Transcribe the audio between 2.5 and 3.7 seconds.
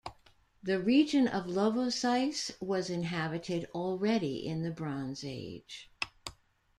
was inhabited